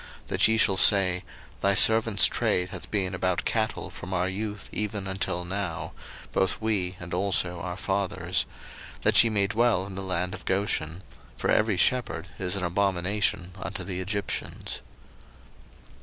[0.23, 1.23] 01:046:034 That ye shall say,
[1.61, 5.91] Thy servants' trade hath been about cattle from our youth even until now,
[6.33, 8.47] both we, and also our fathers:
[9.03, 11.03] that ye may dwell in the land of Goshen;
[11.37, 14.81] for every shepherd is an abomination unto the Egyptians.